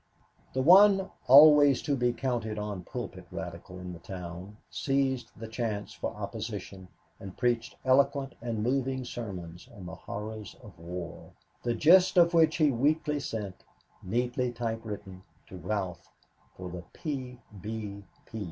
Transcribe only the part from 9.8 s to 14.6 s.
the horrors of wars, the gist of which he weekly sent, neatly